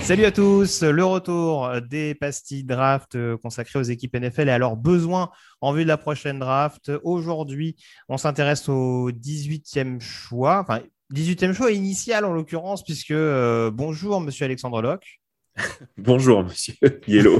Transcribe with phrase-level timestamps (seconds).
[0.00, 4.76] Salut à tous, le retour des pastilles draft consacrées aux équipes NFL et à leurs
[4.76, 6.90] besoins en vue de la prochaine draft.
[7.04, 7.76] Aujourd'hui,
[8.08, 10.80] on s'intéresse au 18e choix, enfin
[11.12, 15.21] 18e choix initial en l'occurrence, puisque euh, bonjour monsieur Alexandre Locke.
[15.98, 16.74] Bonjour, monsieur
[17.06, 17.38] Yellow.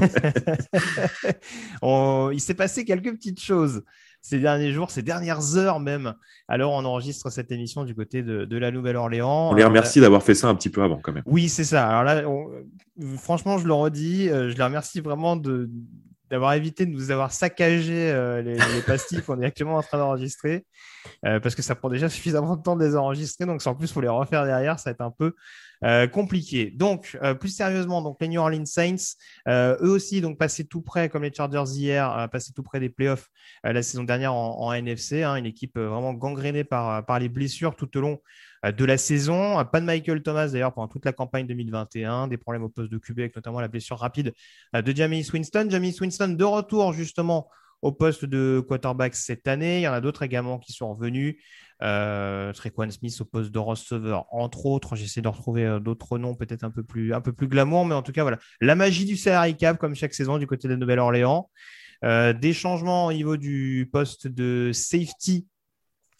[1.81, 3.83] On- il s'est passé quelques petites choses
[4.21, 6.13] ces derniers jours, ces dernières heures même.
[6.47, 9.49] Alors on enregistre cette émission du côté de, de la Nouvelle-Orléans.
[9.51, 11.23] On les Euh, remercie d'avoir fait ça un petit peu avant quand même.
[11.25, 11.89] Oui, c'est ça.
[11.89, 15.69] Alors là, on- euh, franchement, je le redis, euh, je les remercie vraiment de
[16.33, 19.99] d'avoir évité de nous avoir saccagé euh, les, les pastilles qu'on est actuellement en train
[19.99, 20.65] d'enregistrer,
[21.27, 23.93] euh, parce que ça prend déjà suffisamment de temps de les enregistrer, donc en plus
[23.93, 25.35] faut les refaire derrière, ça va être un peu
[25.83, 26.71] euh, compliqué.
[26.71, 29.13] Donc, plus sérieusement, donc les New Orleans Saints,
[29.47, 33.29] eux aussi, donc passés tout près, comme les Chargers hier, passés tout près des playoffs
[33.63, 37.95] la saison dernière en, NFC, hein, une équipe vraiment gangrénée par, par les blessures tout
[37.95, 38.19] au long
[38.71, 39.59] de la saison.
[39.59, 42.91] Euh, Pas de Michael Thomas d'ailleurs pendant toute la campagne 2021, des problèmes au poste
[42.91, 44.33] de QB avec notamment la blessure rapide
[44.75, 45.67] euh, de Jameis Winston.
[45.69, 47.49] Jameis Winston de retour justement
[47.81, 49.79] au poste de quarterback cette année.
[49.79, 51.35] Il y en a d'autres également qui sont revenus.
[51.81, 54.95] Euh, Trequan Smith au poste de receveur, entre autres.
[54.95, 57.93] J'essaie de retrouver euh, d'autres noms peut-être un peu plus un peu plus glamour, mais
[57.93, 60.75] en tout cas voilà, la magie du salary cap comme chaque saison du côté de
[60.75, 61.49] Nouvelle-Orléans.
[62.05, 65.47] Euh, des changements au niveau du poste de safety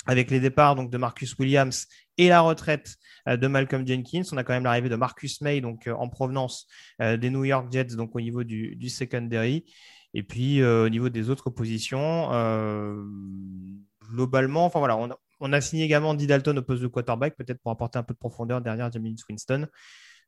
[0.06, 1.88] avec les départs donc de Marcus Williams
[2.18, 2.98] et la retraite
[3.28, 4.24] euh, de Malcolm Jenkins.
[4.32, 6.68] On a quand même l'arrivée de Marcus May donc euh, en provenance
[7.02, 9.66] euh, des New York Jets donc au niveau du, secondary.
[10.14, 12.30] Et puis au niveau des autres positions,
[14.12, 14.72] globalement,
[15.40, 18.14] on a, signé également Andy Dalton au poste de quarterback, peut-être pour apporter un peu
[18.14, 19.68] de profondeur derrière Jameis Winston.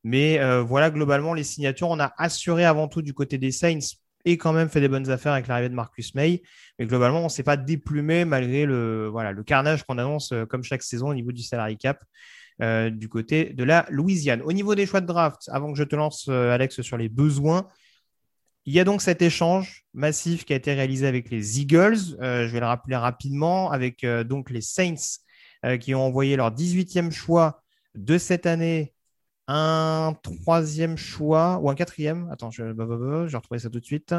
[0.03, 3.78] Mais voilà, globalement, les signatures, on a assuré avant tout du côté des Saints
[4.25, 6.41] et quand même fait des bonnes affaires avec l'arrivée de Marcus May.
[6.80, 10.46] Mais globalement, on ne s'est pas déplumé malgré le, voilà, le carnage qu'on annonce euh,
[10.46, 12.03] comme chaque saison au niveau du salary cap
[12.62, 14.41] euh, du côté de la Louisiane.
[14.41, 17.08] Au niveau des choix de draft, avant que je te lance, euh, Alex, sur les
[17.08, 17.68] besoins,
[18.66, 22.18] il y a donc cet échange massif qui a été réalisé avec les Eagles.
[22.19, 25.19] Je vais le rappeler rapidement avec donc les Saints
[25.80, 27.62] qui ont envoyé leur 18e choix
[27.94, 28.94] de cette année,
[29.47, 32.29] un troisième choix ou un quatrième?
[32.31, 34.13] Attends, je, bah, bah, bah, je vais retrouver ça tout de suite.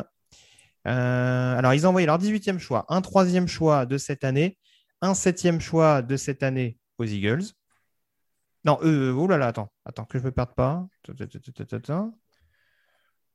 [0.86, 4.58] Euh, alors, ils ont envoyé leur 18e choix, un troisième choix de cette année,
[5.00, 7.44] un septième choix de cette année aux Eagles.
[8.64, 10.86] Non, euh, oh là là, attends, attends, que je ne me perde pas.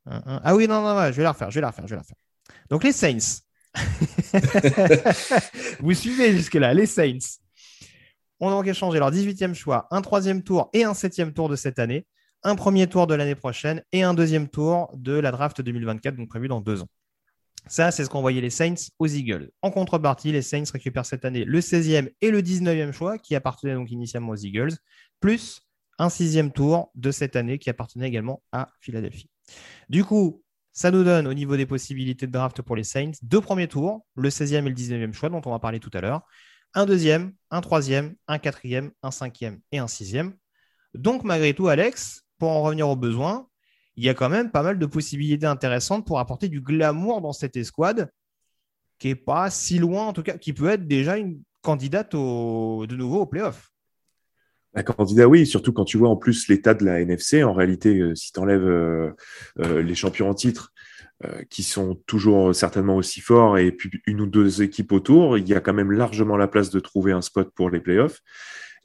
[0.05, 1.97] Ah oui, non, non, non, je vais la refaire, je vais la refaire, je vais
[1.97, 2.17] la refaire.
[2.69, 3.41] Donc, les Saints.
[5.79, 7.39] Vous suivez jusque-là, les Saints
[8.41, 11.79] ont donc échangé leur 18e choix, un troisième tour et un septième tour de cette
[11.79, 12.05] année,
[12.43, 16.27] un premier tour de l'année prochaine et un deuxième tour de la draft 2024, donc
[16.27, 16.89] prévu dans deux ans.
[17.67, 19.51] Ça, c'est ce envoyé les Saints aux Eagles.
[19.61, 23.75] En contrepartie, les Saints récupèrent cette année le 16e et le 19e choix qui appartenaient
[23.75, 24.73] donc initialement aux Eagles,
[25.19, 25.61] plus
[25.99, 29.29] un sixième tour de cette année qui appartenait également à Philadelphie.
[29.89, 33.41] Du coup, ça nous donne au niveau des possibilités de draft pour les Saints deux
[33.41, 36.23] premiers tours, le 16e et le 19e choix dont on va parler tout à l'heure,
[36.73, 40.33] un deuxième, un troisième, un quatrième, un cinquième et un sixième.
[40.93, 43.47] Donc, malgré tout, Alex, pour en revenir aux besoins,
[43.95, 47.33] il y a quand même pas mal de possibilités intéressantes pour apporter du glamour dans
[47.33, 48.09] cette escouade
[48.99, 52.85] qui est pas si loin, en tout cas, qui peut être déjà une candidate au,
[52.87, 53.71] de nouveau au playoff.
[54.73, 57.43] Un candidat, oui, surtout quand tu vois en plus l'état de la NFC.
[57.43, 59.11] En réalité, euh, si tu enlèves euh,
[59.59, 60.71] euh, les champions en titre,
[61.49, 65.53] qui sont toujours certainement aussi forts, et puis une ou deux équipes autour, il y
[65.53, 68.21] a quand même largement la place de trouver un spot pour les playoffs.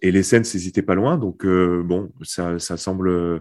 [0.02, 3.40] Et les Saints n'hésitaient pas loin, donc euh, bon, ça, ça semble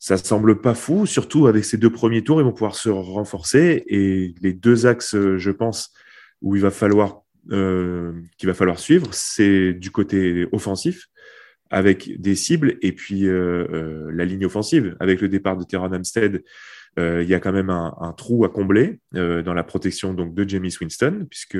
[0.00, 3.84] ça semble pas fou, surtout avec ces deux premiers tours, ils vont pouvoir se renforcer.
[3.86, 5.92] Et les deux axes, je pense,
[6.40, 11.08] où il va falloir, euh, qu'il va falloir suivre, c'est du côté offensif,
[11.68, 14.96] avec des cibles, et puis euh, euh, la ligne offensive.
[15.00, 16.42] Avec le départ de Terran Amstead,
[16.96, 20.74] il y a quand même un, trou à combler dans la protection donc, de Jamie
[20.80, 21.58] Winston, puisque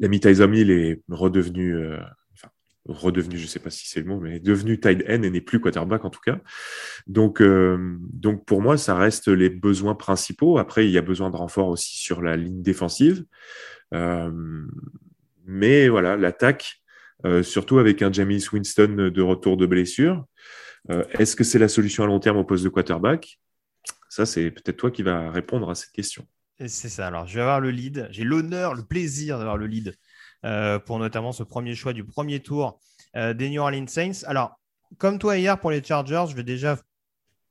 [0.00, 1.76] l'ami Tyson est redevenu
[2.86, 5.40] redevenu, je ne sais pas si c'est le mot, mais devenu tight end et n'est
[5.40, 6.38] plus quarterback en tout cas.
[7.06, 10.58] Donc, euh, donc pour moi, ça reste les besoins principaux.
[10.58, 13.24] Après, il y a besoin de renfort aussi sur la ligne défensive.
[13.94, 14.30] Euh,
[15.46, 16.82] mais voilà, l'attaque,
[17.24, 20.24] euh, surtout avec un James Winston de retour de blessure.
[21.18, 23.40] Est-ce que c'est la solution à long terme au poste de quarterback?
[24.14, 26.24] Ça, c'est peut-être toi qui vas répondre à cette question.
[26.60, 27.08] C'est ça.
[27.08, 28.06] Alors, je vais avoir le lead.
[28.12, 29.96] J'ai l'honneur, le plaisir d'avoir le lead
[30.44, 32.78] euh, pour notamment ce premier choix du premier tour
[33.16, 34.22] euh, des New Orleans Saints.
[34.26, 34.60] Alors,
[34.98, 36.78] comme toi hier pour les Chargers, je vais déjà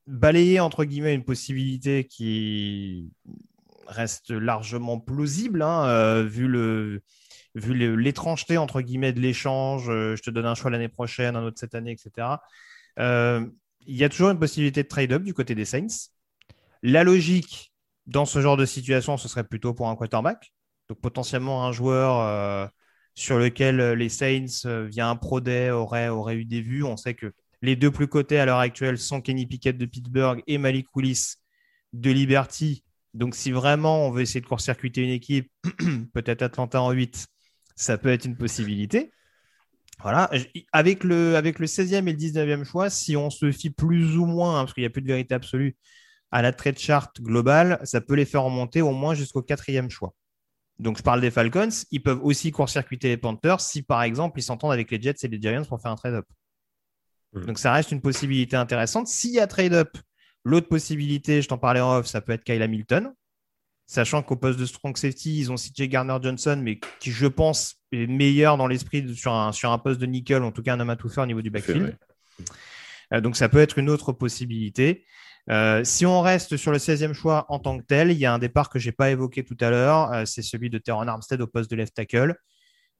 [0.06, 3.10] balayer entre guillemets une possibilité qui
[3.86, 7.02] reste largement plausible, hein, euh, vu le
[7.54, 9.84] vu l'étrangeté entre guillemets de l'échange.
[9.88, 12.38] je te donne un choix l'année prochaine, un autre cette année, etc.
[12.96, 16.13] il y a toujours une possibilité de trade-up du côté des Saints.
[16.84, 17.72] La logique
[18.06, 20.52] dans ce genre de situation, ce serait plutôt pour un quarterback.
[20.88, 22.70] Donc potentiellement un joueur
[23.14, 26.84] sur lequel euh, les Saints, euh, via un Pro Day, auraient, eu des vues.
[26.84, 27.32] On sait que
[27.62, 31.36] les deux plus cotés à l'heure actuelle sont Kenny Pickett de Pittsburgh et Malik Willis
[31.92, 32.84] de Liberty.
[33.14, 35.50] Donc, si vraiment on veut essayer de court-circuiter une équipe,
[36.12, 37.26] peut-être Atlanta en 8,
[37.76, 39.12] ça peut être une possibilité.
[40.02, 40.28] Voilà.
[40.72, 44.26] Avec le, avec le 16e et le 19e choix, si on se fie plus ou
[44.26, 45.76] moins, hein, parce qu'il n'y a plus de vérité absolue,
[46.34, 50.14] à la trade chart globale, ça peut les faire remonter au moins jusqu'au quatrième choix.
[50.80, 51.68] Donc, je parle des Falcons.
[51.92, 55.28] Ils peuvent aussi court-circuiter les Panthers si, par exemple, ils s'entendent avec les Jets et
[55.28, 56.26] les Giants pour faire un trade-up.
[57.34, 57.44] Hmm.
[57.44, 59.06] Donc, ça reste une possibilité intéressante.
[59.06, 59.96] S'il y a trade-up,
[60.42, 63.14] l'autre possibilité, je t'en parlais en off, ça peut être Kyle Hamilton.
[63.86, 67.76] Sachant qu'au poste de strong safety, ils ont CJ Garner Johnson, mais qui, je pense,
[67.92, 70.80] est meilleur dans l'esprit sur un, sur un poste de nickel, en tout cas un
[70.80, 71.96] homme à tout faire au niveau du backfield.
[73.12, 75.04] Euh, donc, ça peut être une autre possibilité.
[75.50, 78.32] Euh, si on reste sur le 16e choix en tant que tel, il y a
[78.32, 81.06] un départ que je n'ai pas évoqué tout à l'heure, euh, c'est celui de Terran
[81.06, 82.34] Armstead au poste de left tackle.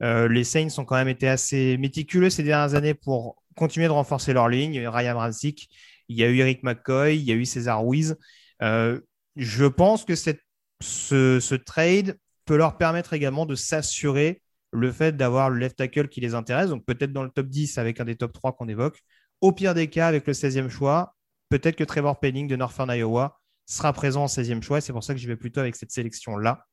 [0.03, 3.91] Euh, les Saints ont quand même été assez méticuleux ces dernières années pour continuer de
[3.91, 4.87] renforcer leur ligne.
[4.87, 5.69] Ryan Ramsick,
[6.09, 8.15] il y a eu Eric McCoy, il y a eu César Ruiz.
[8.61, 15.57] je pense que ce, trade peut leur permettre également de s'assurer le fait d'avoir le
[15.57, 18.33] left tackle qui les intéresse, donc peut-être dans le top 10 avec un des top
[18.33, 19.01] 3 qu'on évoque.
[19.41, 21.15] Au pire des cas, avec le 16e choix,
[21.49, 24.81] peut-être que Trevor Penning de Northern Iowa sera présent en 16e choix.
[24.81, 26.65] C'est pour ça que je vais plutôt avec cette sélection-là.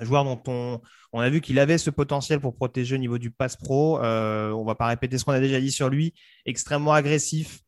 [0.00, 0.42] Joueur dont
[1.12, 4.02] on, a vu qu'il avait ce potentiel pour protéger au niveau du pass pro.
[4.02, 6.12] Euh, on ne va pas répéter ce qu'on a déjà dit sur lui.
[6.44, 7.60] Extrêmement agressif,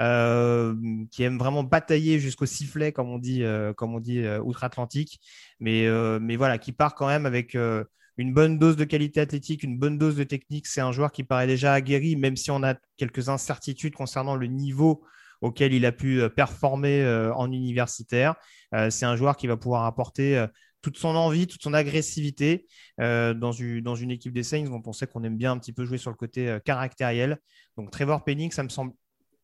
[0.00, 0.74] euh,
[1.12, 5.20] qui aime vraiment batailler jusqu'au sifflet, comme on dit, euh, comme on dit outre-Atlantique.
[5.60, 5.86] Mais
[6.36, 7.56] voilà, qui part quand même avec
[8.16, 10.66] une bonne dose de qualité athlétique, une bonne dose de technique.
[10.66, 14.48] C'est un joueur qui paraît déjà aguerri, même si on a quelques incertitudes concernant le
[14.48, 15.04] niveau
[15.40, 18.34] auquel il a pu euh, performer euh, en universitaire.
[18.74, 20.44] Euh, c'est un joueur qui va pouvoir apporter
[20.82, 22.66] toute son envie, toute son agressivité
[22.98, 25.72] dans, une, dans, une, équipe des Saints dont on sait qu'on aime bien un petit
[25.72, 27.38] peu jouer sur le côté caractériel.
[27.76, 28.92] Donc Trevor Penning, ça me semble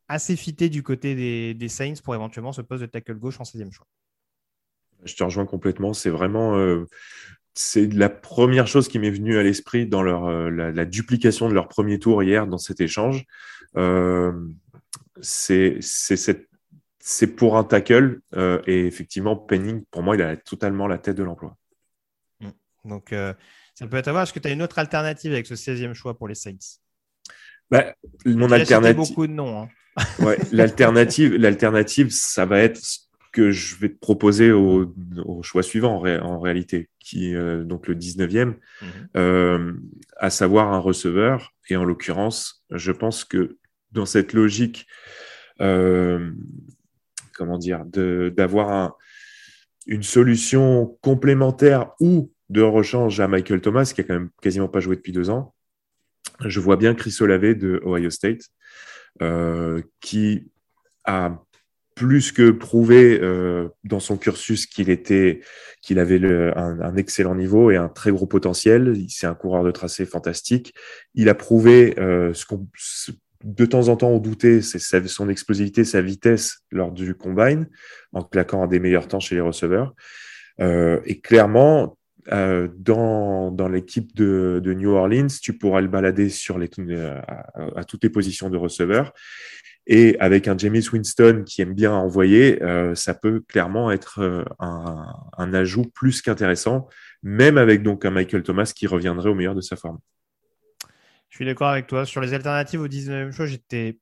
[0.09, 3.73] assez fité du côté des, Saints pour éventuellement ce poste de tackle gauche en 16e
[3.73, 3.87] choix.
[5.05, 5.93] Je te rejoins complètement.
[5.93, 6.84] C'est vraiment
[7.55, 11.69] c'est la première chose qui m'est venue à l'esprit dans leur, la, duplication de leur
[11.69, 13.25] premier tour hier dans cet échange
[15.22, 15.79] c'est
[17.02, 18.20] c'est pour un tackle.
[18.34, 21.56] Euh, et effectivement, Penning, pour moi, il a totalement la tête de l'emploi.
[22.41, 22.50] Mm.
[22.84, 23.34] Donc, euh,
[23.74, 24.22] ça peut être à voir.
[24.22, 26.79] Est-ce que tu as une autre alternative avec ce 16e choix pour les Saints?
[27.70, 27.93] Bah,
[28.24, 28.96] Mon alternative.
[28.96, 29.62] beaucoup de noms.
[29.62, 29.69] Hein.
[30.20, 33.00] Ouais, l'alternative, l'alternative, ça va être ce
[33.31, 34.91] que je vais te proposer au,
[35.43, 39.76] choix suivant en, réalité, qui euh, donc le 19e, mm-hmm.
[40.17, 41.52] à savoir un receveur.
[41.69, 43.58] Et en l'occurrence, je pense que
[43.93, 44.87] dans cette logique,
[45.61, 46.31] euh,
[47.34, 48.96] comment dire, d'avoir
[49.87, 54.81] une solution complémentaire ou de rechange à Michael Thomas, qui a quand même quasiment pas
[54.81, 55.55] joué depuis deux ans.
[56.44, 58.43] Je vois bien Chris Olave de Ohio State,
[59.20, 60.51] euh, qui
[61.05, 61.43] a
[61.94, 65.41] plus que prouvé euh, dans son cursus qu'il était,
[65.82, 66.20] qu'il avait
[66.56, 68.96] un, excellent niveau et un très gros potentiel.
[69.08, 70.75] C'est un coureur de tracé fantastique.
[71.15, 72.67] Il a prouvé ce qu'on
[73.44, 77.69] de temps en temps, on doutait son explosivité, sa vitesse lors du combine,
[78.13, 79.94] en claquant des meilleurs temps chez les receveurs.
[80.61, 81.96] Euh, et clairement,
[82.31, 88.11] euh, dans, l'équipe de, New Orleans, tu pourras le balader sur les, à, toutes les
[88.11, 89.13] positions de receveur.
[89.89, 94.44] Et avec un James Winston qui aime bien envoyer, euh, ça peut clairement être euh,
[94.61, 95.06] un,
[95.37, 96.89] un, ajout plus qu'intéressant,
[97.25, 99.99] même avec donc un Michael Thomas qui reviendrait au meilleur de sa forme.
[101.32, 102.05] Je suis d'accord avec toi.
[102.05, 103.98] Sur les alternatives au 19e choix, j'étais.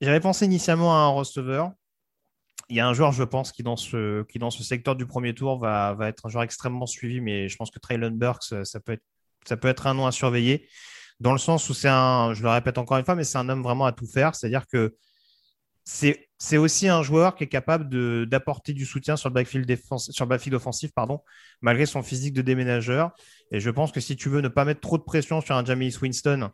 [0.00, 1.70] J'avais pensé initialement à un receveur.
[2.68, 5.06] Il y a un joueur, je pense, qui dans ce, qui dans ce secteur du
[5.06, 8.64] premier tour va, va être un joueur extrêmement suivi, mais je pense que Traylon Burks,
[8.64, 9.04] ça peut, être,
[9.46, 10.68] ça peut être un nom à surveiller
[11.20, 13.48] dans le sens où c'est un, je le répète encore une fois, mais c'est un
[13.48, 14.34] homme vraiment à tout faire.
[14.34, 14.96] C'est-à-dire que
[15.84, 21.20] c'est aussi un joueur qui est capable d'apporter du soutien sur le backfield, offensif, pardon,
[21.60, 23.12] malgré son physique de déménageur.
[23.50, 25.64] Et je pense que si tu veux ne pas mettre trop de pression sur un
[25.64, 26.50] Jamie Winston,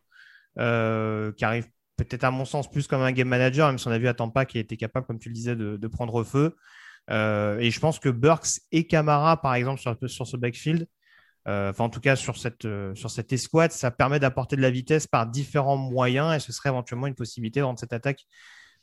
[0.59, 3.91] euh, qui arrive peut-être à mon sens plus comme un game manager, même si on
[3.91, 6.57] a vu à Tampa qui était capable, comme tu le disais, de, prendre feu.
[7.11, 10.87] Euh, et je pense que Burks et Camara, par exemple, sur, ce backfield,
[11.49, 15.07] euh, en tout cas sur cette, sur cette escouade, ça permet d'apporter de la vitesse
[15.07, 18.27] par différents moyens et ce serait éventuellement une possibilité de rendre cette attaque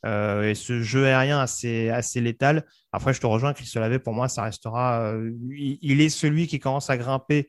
[0.06, 2.66] euh, et ce jeu aérien assez, assez létal.
[2.92, 5.14] Après, je te rejoins, Chris Lavé, pour moi, ça restera.
[5.52, 7.48] il, est celui qui commence à grimper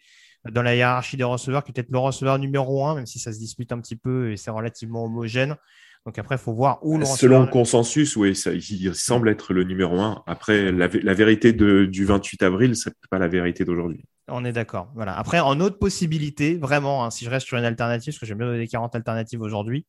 [0.51, 3.33] dans la hiérarchie des receveurs, qui est peut-être le receveur numéro un, même si ça
[3.33, 5.57] se dispute un petit peu et c'est relativement homogène.
[6.05, 9.53] Donc après, il faut voir où le Selon le consensus, oui, ça, il semble être
[9.53, 10.23] le numéro un.
[10.27, 14.05] Après, la, la vérité de, du 28 avril, ce n'est pas la vérité d'aujourd'hui.
[14.29, 14.91] On est d'accord.
[14.95, 15.17] Voilà.
[15.19, 18.39] Après, en autre possibilité, vraiment, hein, si je reste sur une alternative, parce que j'aime
[18.39, 19.85] bien donner 40 alternatives aujourd'hui,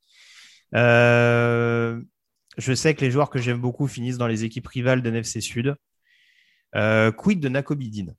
[0.75, 2.01] euh,
[2.57, 5.41] je sais que les joueurs que j'aime beaucoup finissent dans les équipes rivales de NFC
[5.41, 5.75] Sud.
[6.75, 8.13] Euh, quid de Nakobidin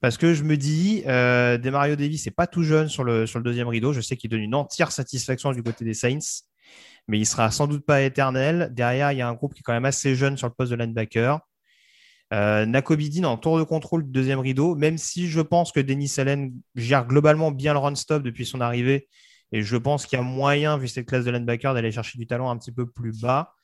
[0.00, 3.38] Parce que je me dis, euh, Mario Davis n'est pas tout jeune sur le, sur
[3.38, 3.92] le deuxième rideau.
[3.92, 6.44] Je sais qu'il donne une entière satisfaction du côté des Saints,
[7.08, 8.70] mais il sera sans doute pas éternel.
[8.72, 10.72] Derrière, il y a un groupe qui est quand même assez jeune sur le poste
[10.72, 11.40] de linebacker.
[12.32, 16.12] Euh, Nakobidin en tour de contrôle du deuxième rideau, même si je pense que Denis
[16.18, 19.08] Allen gère globalement bien le run-stop depuis son arrivée.
[19.54, 22.26] Et je pense qu'il y a moyen, vu cette classe de linebacker, d'aller chercher du
[22.26, 23.54] talent un petit peu plus bas.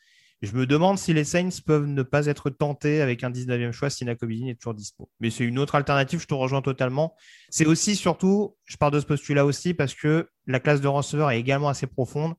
[0.41, 3.91] Je me demande si les Saints peuvent ne pas être tentés avec un 19e choix
[3.91, 5.11] si Nakobidin est toujours dispo.
[5.19, 7.17] Mais c'est une autre alternative, je te rejoins totalement.
[7.49, 11.33] C'est aussi, surtout, je pars de ce postulat aussi parce que la classe de receveur
[11.33, 12.35] est également assez profonde.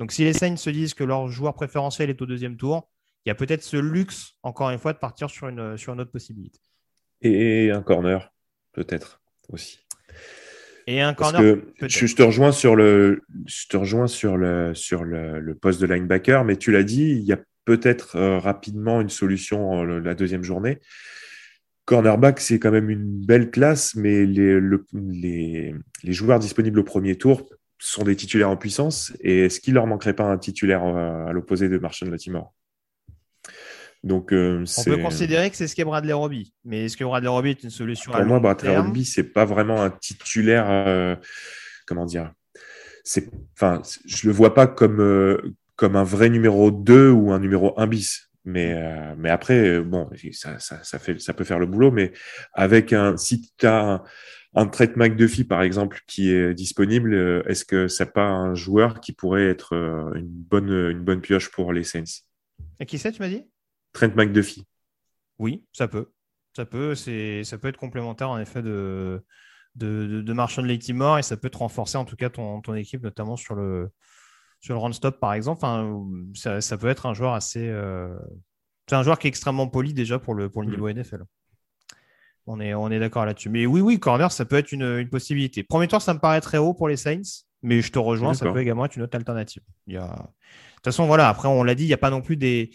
[0.00, 2.90] Donc si les Saints se disent que leur joueur préférentiel est au deuxième tour,
[3.24, 6.00] il y a peut-être ce luxe, encore une fois, de partir sur une, sur une
[6.00, 6.58] autre possibilité.
[7.22, 8.32] Et un corner,
[8.72, 9.78] peut-être aussi.
[10.90, 11.58] Et un corner.
[11.82, 16.46] je, te rejoins sur le, je te rejoins sur le, sur le, poste de linebacker,
[16.46, 20.78] mais tu l'as dit, il y a peut-être euh, rapidement une solution la deuxième journée.
[21.84, 24.58] Cornerback, c'est quand même une belle classe, mais les,
[24.94, 29.12] les, les, joueurs disponibles au premier tour sont des titulaires en puissance.
[29.20, 32.54] Et est-ce qu'il leur manquerait pas un titulaire euh, à l'opposé de Marshall Latimore?
[34.04, 36.52] Donc, euh, on peut considérer que c'est ce qu'est Bradley Roby.
[36.64, 39.82] Mais est-ce que Bradley Roby est une solution Pour moi, Bradley Roby, c'est pas vraiment
[39.82, 40.66] un titulaire.
[40.68, 41.16] Euh,
[41.86, 42.32] comment dire
[43.02, 47.40] c'est, enfin, Je le vois pas comme, euh, comme un vrai numéro 2 ou un
[47.40, 48.30] numéro 1 bis.
[48.44, 48.74] Mais,
[49.18, 51.90] mais après, bon, ça, ça, ça, fait, ça peut faire le boulot.
[51.90, 52.12] Mais
[52.54, 54.02] avec un, si tu as un,
[54.54, 59.12] un trait McDuffie, par exemple, qui est disponible, est-ce que c'est pas un joueur qui
[59.12, 59.74] pourrait être
[60.14, 62.22] une bonne, une bonne pioche pour les Saints?
[62.80, 63.44] Et qui c'est, tu m'as dit?
[63.98, 64.64] Trent McDuffie.
[65.38, 66.12] Oui, ça peut.
[66.54, 69.24] Ça peut, c'est, ça peut être complémentaire en effet de,
[69.76, 73.02] de, de, Marshall Latimore et ça peut te renforcer en tout cas ton, ton équipe,
[73.02, 73.90] notamment sur le,
[74.60, 75.64] sur le run-stop par exemple.
[75.64, 76.02] Enfin,
[76.34, 77.68] ça, peut être un joueur assez.
[77.68, 78.16] Euh,
[78.88, 80.70] c'est un joueur qui est extrêmement poli déjà pour le, pour le mm.
[80.70, 81.24] niveau NFL.
[82.46, 83.50] On est, on est d'accord là-dessus.
[83.50, 85.62] Mais oui, oui, corner, ça peut être une, une, possibilité.
[85.62, 88.50] Premier tour, ça me paraît très haut pour les Saints, mais je te rejoins, ça
[88.50, 89.62] peut également être une autre alternative.
[89.86, 90.06] Il y a...
[90.06, 92.70] De toute façon, voilà, après, on l'a dit, il n'y a pas non plus des,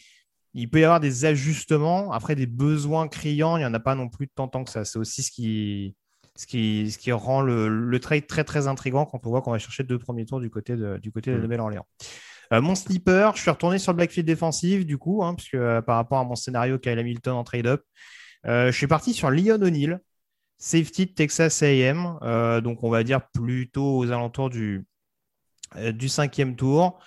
[0.54, 2.12] il peut y avoir des ajustements.
[2.12, 4.86] Après, des besoins criants, il n'y en a pas non plus tant, tant que ça.
[4.86, 5.96] C'est aussi ce qui,
[6.36, 9.60] ce qui, ce qui rend le, trade très, très intriguant quand on voit qu'on va
[9.60, 11.42] chercher deux premiers tours du côté de, du côté de mm.
[11.42, 11.88] Nouvelle-Orléans.
[12.52, 15.82] Euh, mon sleeper, je suis retourné sur le backfield défensif, du coup, hein, puisque euh,
[15.82, 17.84] par rapport à mon scénario Kyle Hamilton en trade-up,
[18.46, 20.00] euh, je suis parti sur Leon O'Neill,
[20.58, 22.20] safety de Texas AM,
[22.62, 24.86] donc on va dire plutôt aux alentours du,
[25.94, 27.00] du cinquième tour.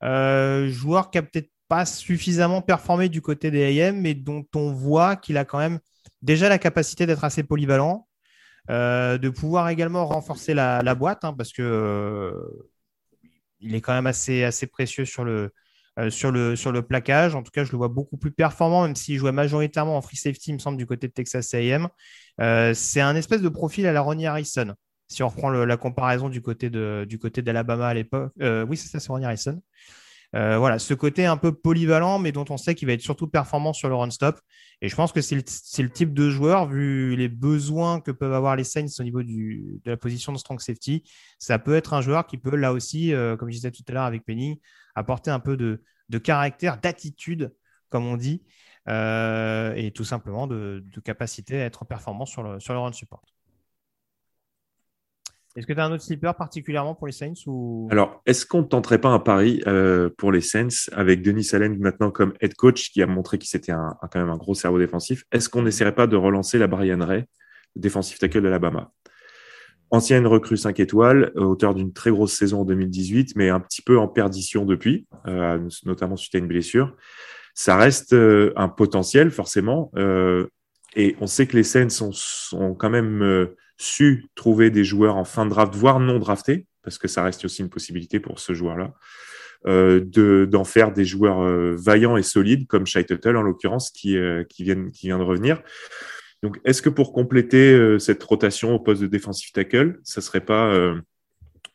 [0.00, 5.14] joueur qui a peut-être pas suffisamment performé du côté des AM, mais dont on voit
[5.14, 5.78] qu'il a quand même
[6.20, 8.08] déjà la capacité d'être assez polyvalent,
[8.70, 12.32] euh, de pouvoir également renforcer la, boîte, hein, parce que euh,
[13.60, 15.52] il est quand même assez, assez précieux sur le,
[16.00, 17.36] euh, sur, le, sur le plaquage.
[17.36, 20.16] En tout cas, je le vois beaucoup plus performant, même s'il jouait majoritairement en free
[20.16, 21.86] safety, il me semble, du côté de Texas AM.
[22.74, 24.74] c'est un espèce de profil à la Ronnie Harrison.
[25.06, 28.98] Si on reprend la comparaison du côté du côté d'Alabama à l'époque, oui, c'est ça,
[28.98, 29.60] c'est Ronnie Harrison.
[30.36, 33.26] Euh, voilà, ce côté un peu polyvalent, mais dont on sait qu'il va être surtout
[33.26, 34.40] performant sur le run-stop.
[34.80, 38.56] Et je pense que c'est le, type de joueur, vu les besoins que peuvent avoir
[38.56, 41.02] les Saints au niveau de la position de strong safety,
[41.38, 43.92] ça peut être un joueur qui peut, là aussi, euh, comme je disais tout à
[43.92, 44.60] l'heure avec Penny,
[44.94, 45.82] apporter un peu de,
[46.18, 47.52] caractère, d'attitude,
[47.88, 48.42] comme on dit,
[48.86, 53.22] et tout simplement de, capacité à être performant sur le, sur le run support.
[55.56, 57.88] Est-ce que tu as un autre slipper particulièrement pour les Saints ou...
[57.90, 61.76] Alors, est-ce qu'on ne tenterait pas un pari euh, pour les Saints avec Denis Allen
[61.80, 64.78] maintenant comme head coach qui a montré qu'il c'était un, quand même un gros cerveau
[64.78, 65.24] défensif?
[65.32, 67.24] Est-ce qu'on n'essaierait pas de relancer la Brian Ray,
[67.74, 68.92] défensif tackle de l'Alabama
[69.90, 73.98] Ancienne recrue 5 étoiles, auteur d'une très grosse saison en 2018, mais un petit peu
[73.98, 76.94] en perdition depuis, euh, notamment suite à une blessure.
[77.54, 79.90] Ça reste euh, un potentiel, forcément.
[80.94, 83.48] et on sait que les Saints sont, sont quand même
[83.80, 87.46] su trouver des joueurs en fin de draft, voire non draftés, parce que ça reste
[87.46, 88.92] aussi une possibilité pour ce joueur-là,
[89.66, 90.04] euh,
[90.46, 94.44] d'en faire des joueurs euh, vaillants et solides, comme Shai Tuttle en l'occurrence, qui, euh,
[94.58, 94.76] vient,
[95.18, 95.62] de revenir.
[96.42, 100.74] Donc, est-ce que pour compléter cette rotation au poste de defensive tackle, ça serait pas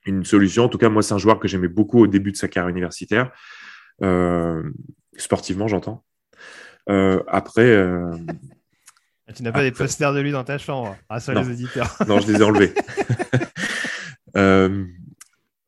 [0.07, 0.63] une solution?
[0.63, 2.69] En tout cas, moi, c'est un joueur que j'aimais beaucoup au début de sa carrière
[2.69, 3.31] universitaire,
[5.17, 6.03] sportivement, j'entends.
[6.87, 7.93] après,
[9.33, 11.95] tu n'as pas des posters de lui dans ta chambre, ah, sur les éditeurs.
[12.07, 12.73] non, je les ai enlevés.
[14.37, 14.85] euh,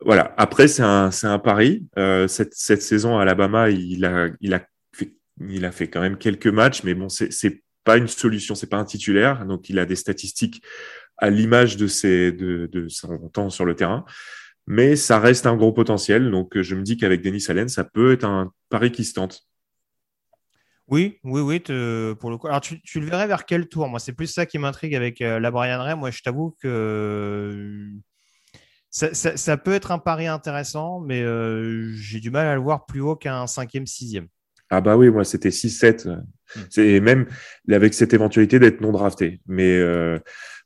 [0.02, 0.34] voilà.
[0.38, 1.86] Après, c'est un, un pari.
[1.98, 5.16] Euh, cette, cette, saison à Alabama, il a, il, a fait,
[5.50, 8.78] il a fait quand même quelques matchs, mais bon, c'est pas une solution, c'est pas
[8.78, 9.46] un titulaire.
[9.46, 10.62] Donc, il a des statistiques
[11.18, 14.06] à l'image de, ses, de, de son temps sur le terrain.
[14.68, 16.30] Mais ça reste un gros potentiel.
[16.30, 19.48] Donc, je me dis qu'avec Denis Allen, ça peut être un pari qui se tente.
[20.90, 21.60] Oui, oui, oui,
[22.16, 22.48] pour le coup.
[22.48, 23.88] Alors, tu, le verrais vers quel tour?
[23.90, 25.96] Moi, c'est plus ça qui m'intrigue avec euh, la Brian Ray.
[25.96, 27.90] Moi, je t'avoue que euh,
[28.90, 33.02] ça, peut être un pari intéressant, mais euh, j'ai du mal à le voir plus
[33.02, 34.28] haut qu'un cinquième, sixième.
[34.70, 36.08] Ah bah oui, moi, c'était 6-7.
[36.08, 36.22] Hmm.
[36.70, 37.28] C'est même
[37.70, 39.42] avec cette éventualité d'être non drafté.
[39.46, 39.82] Mais,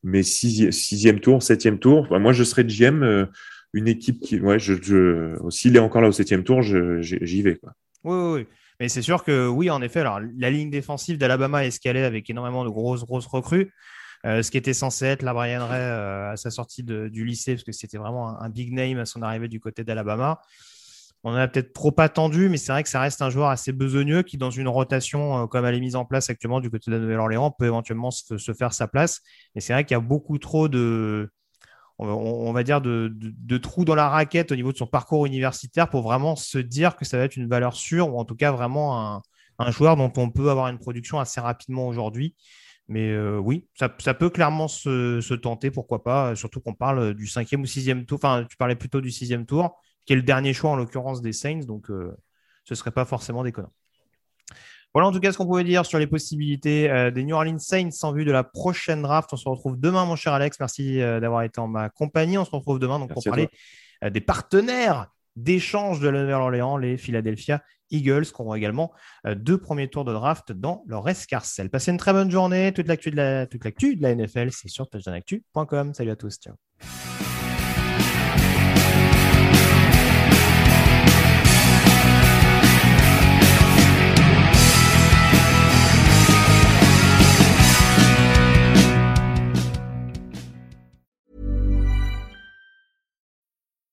[0.04, 3.28] mais sixième tour, septième tour, bah, moi, je serais GM,
[3.74, 4.40] une équipe qui...
[4.40, 7.56] Ouais, je, s'il est encore là au septième tour, j'y vais.
[7.56, 7.74] Quoi.
[8.04, 8.48] Oui, oui, oui.
[8.82, 12.66] Mais c'est sûr que oui, en effet, la ligne défensive d'Alabama est escalée avec énormément
[12.66, 13.72] de grosses, grosses recrues.
[14.26, 17.54] Euh, ce qui était censé être la Brian Ray euh, à sa sortie du lycée,
[17.54, 20.42] parce que c'était vraiment un, big name à son arrivée du côté d'Alabama.
[21.24, 24.24] On a peut-être trop attendu, mais c'est vrai que ça reste un joueur assez besogneux
[24.24, 26.96] qui, dans une rotation euh, comme elle est mise en place actuellement du côté de
[26.96, 29.22] la Nouvelle-Orléans, peut éventuellement se, faire sa place.
[29.54, 31.32] Mais c'est vrai qu'il y a beaucoup trop de,
[32.02, 36.02] on, va dire, de, trous dans la raquette au niveau de son parcours universitaire pour
[36.02, 39.22] vraiment se dire que ça va être une valeur sûre ou en tout cas vraiment
[39.60, 42.36] un, joueur dont on peut avoir une production assez rapidement aujourd'hui.
[42.88, 47.62] Mais euh, oui, ça, peut clairement se, tenter, pourquoi pas, surtout qu'on parle du cinquième
[47.62, 48.18] ou sixième tour.
[48.18, 51.32] Enfin, tu parlais plutôt du sixième tour, qui est le dernier choix en l'occurrence des
[51.32, 52.18] Saints, donc euh,
[52.66, 53.72] ce ne serait pas forcément déconnant.
[54.94, 57.60] Voilà en tout cas ce qu'on pouvait dire sur les possibilités euh, des New Orleans
[57.60, 59.30] Saints en vue de la prochaine draft.
[59.32, 60.60] On se retrouve demain, mon cher Alex.
[60.60, 62.38] Merci euh, d'avoir été en ma compagnie.
[62.38, 63.48] On se retrouve demain donc, pour parler
[64.04, 68.92] euh, des partenaires d'échange de la Nouvelle-Orléans, les Philadelphia Eagles, qui auront également
[69.26, 71.70] deux premiers tours de draft dans leur escarcelle.
[71.70, 72.74] Passez une très bonne journée.
[72.74, 75.94] Toute l'actu de la, toute l'actu de la NFL, c'est sur touchdownactu.com.
[75.94, 76.38] Salut à tous.
[76.38, 76.56] Ciao.